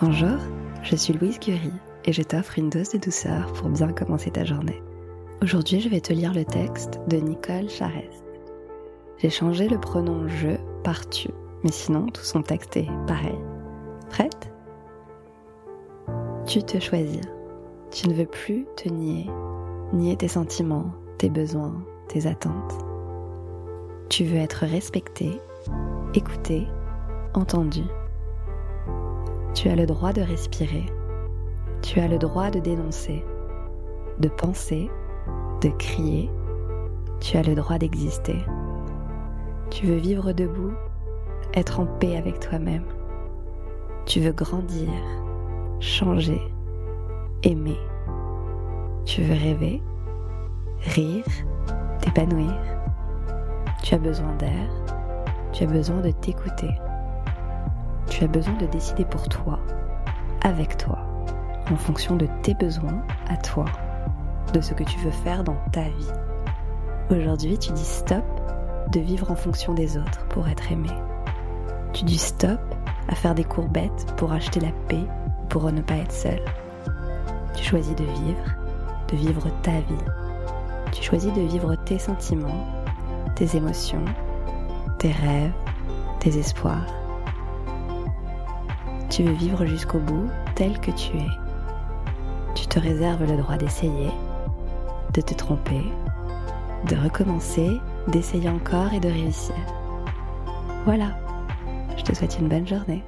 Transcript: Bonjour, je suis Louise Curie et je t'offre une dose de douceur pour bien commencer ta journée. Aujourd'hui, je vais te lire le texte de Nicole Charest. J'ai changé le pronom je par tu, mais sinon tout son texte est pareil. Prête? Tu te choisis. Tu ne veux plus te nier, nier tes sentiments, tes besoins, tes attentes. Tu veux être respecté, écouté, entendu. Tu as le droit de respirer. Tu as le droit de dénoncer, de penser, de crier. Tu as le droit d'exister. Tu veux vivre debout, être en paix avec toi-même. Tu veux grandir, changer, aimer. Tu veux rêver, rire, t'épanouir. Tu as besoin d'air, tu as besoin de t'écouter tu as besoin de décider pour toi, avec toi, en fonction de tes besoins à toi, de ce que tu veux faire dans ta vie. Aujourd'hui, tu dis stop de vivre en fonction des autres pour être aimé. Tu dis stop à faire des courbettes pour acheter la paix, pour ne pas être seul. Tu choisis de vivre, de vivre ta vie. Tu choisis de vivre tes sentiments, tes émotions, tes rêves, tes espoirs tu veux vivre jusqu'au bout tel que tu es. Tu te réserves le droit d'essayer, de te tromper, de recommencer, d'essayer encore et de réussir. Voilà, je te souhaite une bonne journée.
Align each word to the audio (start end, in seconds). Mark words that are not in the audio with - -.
Bonjour, 0.00 0.38
je 0.82 0.96
suis 0.96 1.12
Louise 1.12 1.38
Curie 1.38 1.70
et 2.06 2.14
je 2.14 2.22
t'offre 2.22 2.58
une 2.58 2.70
dose 2.70 2.88
de 2.88 2.98
douceur 2.98 3.52
pour 3.52 3.68
bien 3.68 3.92
commencer 3.92 4.30
ta 4.30 4.42
journée. 4.42 4.82
Aujourd'hui, 5.42 5.80
je 5.80 5.88
vais 5.90 6.00
te 6.00 6.14
lire 6.14 6.32
le 6.32 6.46
texte 6.46 6.98
de 7.08 7.18
Nicole 7.18 7.68
Charest. 7.68 8.24
J'ai 9.18 9.28
changé 9.28 9.68
le 9.68 9.78
pronom 9.78 10.26
je 10.28 10.56
par 10.82 11.06
tu, 11.10 11.28
mais 11.62 11.70
sinon 11.70 12.06
tout 12.06 12.22
son 12.22 12.42
texte 12.42 12.78
est 12.78 12.88
pareil. 13.06 13.38
Prête? 14.08 14.50
Tu 16.46 16.62
te 16.62 16.80
choisis. 16.80 17.20
Tu 17.90 18.08
ne 18.08 18.14
veux 18.14 18.26
plus 18.26 18.66
te 18.76 18.88
nier, 18.88 19.26
nier 19.92 20.16
tes 20.16 20.28
sentiments, 20.28 20.90
tes 21.18 21.28
besoins, 21.28 21.84
tes 22.08 22.26
attentes. 22.26 22.78
Tu 24.08 24.24
veux 24.24 24.38
être 24.38 24.64
respecté, 24.64 25.38
écouté, 26.14 26.66
entendu. 27.34 27.82
Tu 29.54 29.68
as 29.68 29.76
le 29.76 29.84
droit 29.84 30.14
de 30.14 30.22
respirer. 30.22 30.86
Tu 31.82 32.00
as 32.00 32.08
le 32.08 32.18
droit 32.18 32.50
de 32.50 32.58
dénoncer, 32.58 33.22
de 34.18 34.28
penser, 34.28 34.90
de 35.60 35.68
crier. 35.68 36.30
Tu 37.20 37.36
as 37.36 37.42
le 37.42 37.54
droit 37.54 37.76
d'exister. 37.76 38.38
Tu 39.70 39.86
veux 39.86 39.96
vivre 39.96 40.32
debout, 40.32 40.72
être 41.54 41.80
en 41.80 41.86
paix 41.86 42.16
avec 42.16 42.40
toi-même. 42.40 42.86
Tu 44.06 44.20
veux 44.20 44.32
grandir, 44.32 44.88
changer, 45.80 46.40
aimer. 47.42 47.78
Tu 49.04 49.22
veux 49.22 49.34
rêver, 49.34 49.82
rire, 50.80 51.24
t'épanouir. 52.00 52.58
Tu 53.82 53.94
as 53.94 53.98
besoin 53.98 54.34
d'air, 54.36 54.70
tu 55.52 55.64
as 55.64 55.66
besoin 55.66 56.00
de 56.00 56.10
t'écouter 56.10 56.70
tu 58.08 58.24
as 58.24 58.28
besoin 58.28 58.54
de 58.54 58.66
décider 58.66 59.04
pour 59.04 59.28
toi, 59.28 59.58
avec 60.42 60.76
toi, 60.76 60.98
en 61.70 61.76
fonction 61.76 62.16
de 62.16 62.28
tes 62.42 62.54
besoins 62.54 63.02
à 63.28 63.36
toi, 63.36 63.64
de 64.52 64.60
ce 64.60 64.74
que 64.74 64.84
tu 64.84 64.98
veux 65.00 65.10
faire 65.10 65.44
dans 65.44 65.56
ta 65.72 65.82
vie. 65.82 66.12
Aujourd'hui, 67.10 67.58
tu 67.58 67.72
dis 67.72 67.84
stop 67.84 68.24
de 68.92 69.00
vivre 69.00 69.30
en 69.30 69.36
fonction 69.36 69.74
des 69.74 69.96
autres 69.96 70.26
pour 70.28 70.48
être 70.48 70.70
aimé. 70.70 70.90
Tu 71.92 72.04
dis 72.04 72.18
stop 72.18 72.60
à 73.08 73.14
faire 73.14 73.34
des 73.34 73.44
courbettes 73.44 74.14
pour 74.16 74.32
acheter 74.32 74.60
la 74.60 74.72
paix, 74.88 75.04
pour 75.48 75.70
ne 75.70 75.80
pas 75.80 75.96
être 75.96 76.12
seul. 76.12 76.40
Tu 77.54 77.64
choisis 77.64 77.94
de 77.94 78.04
vivre, 78.04 78.56
de 79.08 79.16
vivre 79.16 79.48
ta 79.62 79.72
vie. 79.72 80.04
Tu 80.92 81.02
choisis 81.02 81.32
de 81.32 81.42
vivre 81.42 81.74
tes 81.74 81.98
sentiments, 81.98 82.66
tes 83.34 83.56
émotions, 83.56 84.04
tes 84.98 85.12
rêves, 85.12 85.52
tes 86.20 86.38
espoirs 86.38 87.01
tu 89.12 89.24
veux 89.24 89.34
vivre 89.34 89.66
jusqu'au 89.66 89.98
bout 89.98 90.30
tel 90.54 90.80
que 90.80 90.90
tu 90.90 91.18
es. 91.18 91.28
Tu 92.54 92.66
te 92.66 92.78
réserves 92.78 93.30
le 93.30 93.36
droit 93.36 93.58
d'essayer, 93.58 94.10
de 95.12 95.20
te 95.20 95.34
tromper, 95.34 95.84
de 96.88 96.96
recommencer, 96.96 97.78
d'essayer 98.08 98.48
encore 98.48 98.94
et 98.94 99.00
de 99.00 99.10
réussir. 99.10 99.54
Voilà, 100.86 101.10
je 101.98 102.02
te 102.04 102.14
souhaite 102.14 102.38
une 102.40 102.48
bonne 102.48 102.66
journée. 102.66 103.04